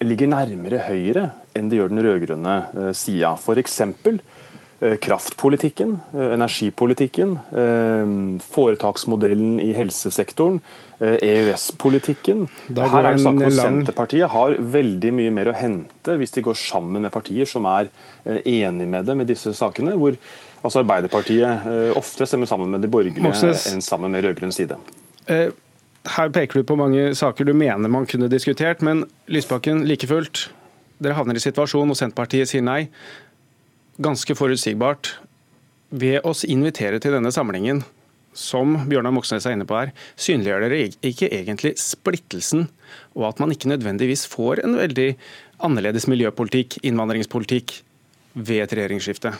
ligger 0.03 0.27
nærmere 0.27 0.83
Høyre 0.83 1.29
enn 1.55 1.69
de 1.69 1.79
gjør 1.79 1.93
den 1.93 2.03
rød-grønne 2.03 2.55
eh, 2.73 2.91
sida. 2.97 3.35
F.eks. 3.37 3.79
Eh, 4.83 4.97
kraftpolitikken, 4.99 5.93
energipolitikken, 6.11 7.37
foretaksmodellen 8.43 9.59
i 9.63 9.69
helsesektoren, 9.77 10.57
EØS-politikken. 10.99 12.45
Her 12.75 12.97
er 12.99 13.13
det 13.13 13.21
snakk 13.23 13.39
om 13.47 13.55
Senterpartiet 13.55 14.31
har 14.33 14.57
veldig 14.75 15.11
mye 15.15 15.31
mer 15.35 15.51
å 15.51 15.55
hente 15.55 16.17
hvis 16.19 16.35
de 16.35 16.43
går 16.43 16.59
sammen 16.59 17.05
med 17.05 17.13
partier 17.15 17.47
som 17.47 17.67
er 17.71 17.87
enige 18.25 18.89
med 18.91 19.07
dem 19.07 19.23
i 19.23 19.27
disse 19.29 19.55
sakene. 19.55 19.95
hvor 19.99 20.19
Altså 20.63 20.79
Arbeiderpartiet 20.79 21.67
eh, 21.67 21.91
ofte 21.99 22.25
stemmer 22.27 22.47
sammen 22.47 22.71
med 22.71 22.83
de 22.83 22.89
borgerlige 22.91 23.51
enn 23.73 23.83
sammen 23.83 24.13
med 24.15 24.23
rød-grønn 24.23 24.53
side. 24.55 24.77
Eh, 25.27 25.49
her 26.15 26.31
peker 26.35 26.61
du 26.61 26.67
på 26.67 26.77
mange 26.79 27.11
saker 27.19 27.47
du 27.47 27.53
mener 27.55 27.91
man 27.91 28.07
kunne 28.07 28.31
diskutert, 28.31 28.81
men 28.81 29.03
Lysbakken, 29.27 29.83
like 29.87 30.07
fullt. 30.07 30.47
Dere 31.03 31.17
havner 31.17 31.35
i 31.35 31.43
situasjonen 31.43 31.91
hvor 31.91 31.99
Senterpartiet 31.99 32.51
sier 32.51 32.63
nei. 32.63 32.87
Ganske 34.01 34.33
forutsigbart. 34.33 35.11
Ved 35.93 36.25
å 36.25 36.33
invitere 36.49 36.97
til 36.97 37.13
denne 37.13 37.29
samlingen, 37.33 37.83
som 38.33 38.73
Bjørnar 38.89 39.13
Moxnes 39.13 39.45
er 39.45 39.53
inne 39.53 39.67
på 39.69 39.77
her, 39.77 39.91
synliggjør 40.17 40.65
dere 40.65 40.79
ikke 41.05 41.29
egentlig 41.29 41.75
splittelsen, 41.77 42.65
og 43.13 43.27
at 43.29 43.41
man 43.43 43.53
ikke 43.53 43.69
nødvendigvis 43.69 44.25
får 44.31 44.63
en 44.63 44.79
veldig 44.79 45.11
annerledes 45.63 46.09
miljøpolitikk, 46.09 46.79
innvandringspolitikk, 46.81 47.75
ved 48.33 48.63
et 48.63 48.73
regjeringsskifte? 48.73 49.33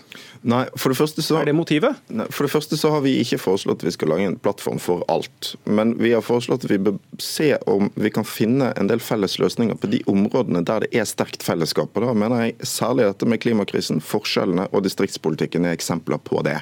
Nei, 0.45 0.63
for 0.77 0.93
det 0.93 0.99
første 0.99 1.23
så... 1.25 1.39
Er 1.41 1.49
det 1.49 1.55
motivet? 1.57 1.97
Nei, 2.13 2.27
for 2.29 2.45
det 2.45 2.53
første 2.53 2.77
så 2.77 2.91
har 2.93 3.03
vi 3.05 3.15
ikke 3.21 3.41
foreslått 3.41 3.81
at 3.81 3.87
vi 3.87 3.93
skal 3.95 4.11
lage 4.13 4.27
en 4.29 4.37
plattform 4.37 4.79
for 4.81 5.01
alt. 5.11 5.53
Men 5.65 5.95
vi 6.01 6.13
har 6.13 6.23
foreslått 6.25 6.65
at 6.67 6.71
vi 6.71 6.79
bør 6.85 6.99
se 7.21 7.53
om 7.69 7.89
vi 7.95 8.11
kan 8.13 8.27
finne 8.27 8.69
en 8.77 8.89
del 8.89 9.01
felles 9.03 9.39
løsninger 9.41 9.77
på 9.79 9.89
de 9.91 10.03
områdene 10.09 10.63
der 10.67 10.85
det 10.85 10.91
er 10.93 11.07
sterkt 11.09 11.45
fellesskap. 11.45 11.95
Og 11.95 12.05
da 12.05 12.13
mener 12.17 12.45
jeg 12.45 12.69
særlig 12.69 13.07
dette 13.09 13.29
med 13.29 13.41
klimakrisen, 13.43 14.01
forskjellene 14.03 14.67
og 14.71 14.85
distriktspolitikken 14.85 15.65
er 15.67 15.77
eksempler 15.77 16.21
på 16.21 16.43
det. 16.45 16.59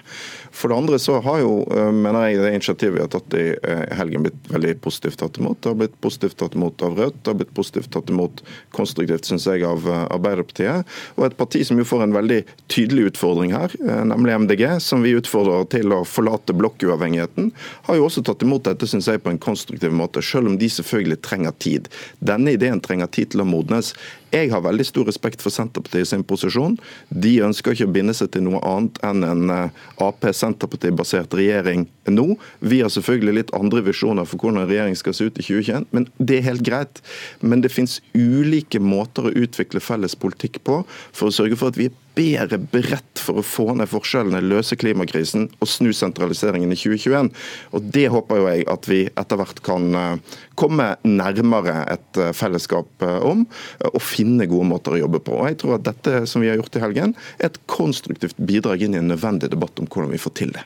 For 0.56 0.72
det 0.72 0.80
andre 0.80 1.02
så 1.02 1.20
har 1.26 1.42
jo, 1.44 1.54
eh, 1.76 1.92
mener 1.92 2.30
jeg, 2.30 2.42
det 2.42 2.54
initiativet 2.56 2.96
vi 2.96 3.04
har 3.04 3.12
tatt 3.12 3.38
i 3.38 3.46
eh, 3.56 3.84
helgen 4.00 4.28
blitt 4.28 4.52
veldig 4.52 4.78
positivt 4.84 5.20
tatt 5.22 5.40
imot. 5.42 5.60
Det 5.62 5.74
har 5.74 5.80
blitt 5.84 6.00
positivt 6.04 6.40
tatt 6.40 6.56
imot 6.56 6.82
av 6.86 6.96
Rødt, 7.00 7.22
det 7.24 7.34
har 7.34 7.40
blitt 7.40 7.56
positivt 7.58 7.92
tatt 7.92 8.10
imot 8.12 8.44
konstruktivt, 8.76 9.28
syns 9.28 9.48
jeg, 9.50 9.66
av 9.68 9.84
eh, 9.88 10.08
Arbeiderpartiet. 10.16 10.98
Og 11.18 11.28
et 11.28 11.38
parti 11.40 11.64
som 11.68 11.80
jo 11.80 11.88
får 11.88 12.06
en 12.06 12.16
veldig 12.16 12.21
veldig 12.22 12.40
tydelig 12.72 13.12
utfordring 13.12 13.54
her, 13.56 13.74
eh, 13.82 14.04
nemlig 14.08 14.38
MDG, 14.46 14.80
som 14.80 15.04
vi 15.04 15.16
utfordrer 15.18 15.68
til 15.74 15.94
å 15.94 16.04
forlate 16.08 16.56
blokkuavhengigheten, 16.58 17.52
har 17.90 18.00
jo 18.00 18.08
også 18.08 18.24
tatt 18.26 18.46
imot 18.46 18.66
dette 18.70 18.88
synes 18.88 19.10
jeg, 19.12 19.24
på 19.24 19.34
en 19.34 19.42
konstruktiv 19.42 19.92
måte, 19.92 20.24
selv 20.24 20.48
om 20.52 20.58
de 20.58 20.70
selvfølgelig 20.72 21.22
trenger 21.26 21.58
tid. 21.60 21.90
Denne 22.20 22.56
ideen 22.56 22.82
trenger 22.82 23.12
tid 23.12 23.34
til 23.34 23.44
å 23.44 23.50
modnes. 23.50 23.94
Jeg 24.32 24.52
har 24.54 24.64
veldig 24.64 24.86
stor 24.88 25.10
respekt 25.10 25.42
for 25.44 25.52
Senterpartiet 25.52 26.08
sin 26.08 26.24
posisjon. 26.28 26.78
De 27.12 27.34
ønsker 27.44 27.76
ikke 27.76 27.90
å 27.90 27.96
binde 27.98 28.16
seg 28.16 28.32
til 28.32 28.46
noe 28.46 28.62
annet 28.64 29.00
enn 29.04 29.26
en 29.28 29.52
eh, 29.52 29.82
Ap-Senterparti-basert 30.06 31.36
regjering 31.36 31.84
nå. 32.08 32.28
Vi 32.64 32.80
har 32.80 32.94
selvfølgelig 32.94 33.36
litt 33.36 33.52
andre 33.58 33.84
visjoner 33.90 34.28
for 34.30 34.40
hvordan 34.40 34.64
en 34.64 34.70
regjering 34.70 34.96
skal 35.00 35.18
se 35.18 35.28
ut 35.28 35.42
i 35.42 35.44
2021, 35.44 35.90
men 35.92 36.08
det 36.18 36.40
er 36.40 36.48
helt 36.48 36.64
greit. 36.68 37.04
Men 37.44 37.64
det 37.66 37.74
finnes 37.76 38.00
ulike 38.16 38.80
måter 38.80 39.28
å 39.28 39.36
utvikle 39.36 39.84
felles 39.84 40.16
politikk 40.16 40.62
på 40.68 40.82
for 40.88 41.28
å 41.28 41.36
sørge 41.36 41.60
for 41.60 41.74
at 41.74 41.82
vi 41.82 41.90
er 41.92 42.00
bedre 42.12 42.58
beredt 42.72 43.22
for 43.24 43.40
å 43.40 43.46
få 43.46 43.70
ned 43.80 43.88
forskjellene, 43.88 44.42
løse 44.44 44.76
klimakrisen 44.80 45.46
og 45.64 45.70
snu 45.72 45.92
sentraliseringen 45.96 46.74
i 46.74 46.80
2021. 46.80 47.32
Og 47.76 47.92
Det 47.92 48.08
håper 48.12 48.40
jo 48.40 48.48
jeg 48.50 48.66
at 48.72 48.90
vi 48.92 49.02
etter 49.08 49.40
hvert 49.40 49.62
kan 49.66 49.92
eh, 49.96 50.40
komme 50.60 50.90
nærmere 51.08 51.86
et 51.92 52.20
eh, 52.20 52.34
fellesskap 52.36 53.08
om. 53.22 53.46
og 53.92 54.02
finne 54.04 54.21
finne 54.22 54.48
gode 54.50 54.70
måter 54.70 54.96
å 54.96 55.02
jobbe 55.04 55.22
på. 55.26 55.38
Og 55.40 55.50
jeg 55.52 55.60
tror 55.62 55.78
at 55.78 55.88
Dette 55.88 56.26
som 56.30 56.44
vi 56.44 56.52
har 56.52 56.60
gjort 56.60 56.78
i 56.78 56.84
helgen, 56.84 57.16
er 57.40 57.50
et 57.50 57.60
konstruktivt 57.72 58.38
bidrag 58.38 58.86
inn 58.86 58.96
i 58.96 59.02
en 59.02 59.12
nødvendig 59.12 59.52
debatt 59.54 59.82
om 59.82 59.90
hvordan 59.90 60.14
vi 60.14 60.22
får 60.22 60.38
til 60.42 60.56
det. 60.58 60.66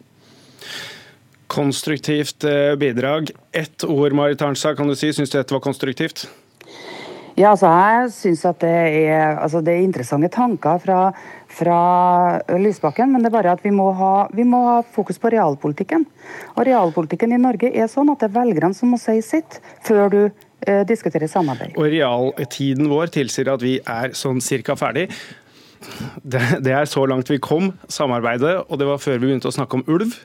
Konstruktivt 1.52 2.44
eh, 2.48 2.74
bidrag. 2.80 3.30
Ett 3.56 3.86
ord, 3.86 4.16
Marit 4.18 4.42
Arnstad, 4.42 4.78
kan 4.78 4.90
du 4.90 4.96
si. 4.98 5.14
Syns 5.14 5.32
du 5.32 5.38
dette 5.38 5.56
var 5.56 5.64
konstruktivt? 5.64 6.26
Ja, 7.36 7.50
altså 7.52 7.68
jeg 7.68 8.12
syns 8.16 8.46
at 8.48 8.62
det 8.64 8.72
er, 8.72 9.34
altså 9.44 9.60
det 9.60 9.74
er, 9.74 9.84
interessante 9.84 10.30
tanker 10.32 10.80
fra, 10.80 11.00
fra, 11.52 11.80
Lysbakken, 12.64 13.12
men 13.12 13.20
det 13.20 13.28
er 13.28 13.34
bare 13.34 13.56
at 13.58 13.66
vi 13.66 13.74
må, 13.76 13.90
ha, 13.92 14.30
vi 14.32 14.46
må, 14.48 14.62
ha, 14.70 14.78
fokus 14.96 15.20
på 15.20 15.34
realpolitikken. 15.34 16.06
Og 16.56 16.64
realpolitikken 16.64 17.36
i 17.36 17.42
Norge 17.44 17.74
er 17.76 17.92
sånn 17.92 18.14
at 18.14 18.24
det 18.24 18.30
er 18.30 18.38
velgerne 18.38 18.78
som 18.78 18.96
må 18.96 19.02
si 19.02 19.18
sitt 19.26 19.60
før 19.84 20.08
du 20.14 20.22
diskutere 20.90 21.28
samarbeid. 21.30 21.76
Og 21.78 21.90
realtiden 21.92 22.90
vår 22.92 23.12
tilsier 23.14 23.52
at 23.54 23.64
vi 23.64 23.78
er 23.82 24.16
sånn 24.18 24.40
cirka 24.44 24.78
ferdig. 24.80 25.10
Det, 26.24 26.42
det 26.66 26.74
er 26.74 26.88
så 26.90 27.04
langt 27.06 27.30
vi 27.30 27.38
kom, 27.44 27.74
samarbeidet, 27.92 28.56
og 28.66 28.80
det 28.82 28.88
var 28.90 29.02
før 29.02 29.20
vi 29.20 29.28
begynte 29.28 29.52
å 29.52 29.56
snakke 29.56 29.78
om 29.80 29.86
ulv. 29.92 30.16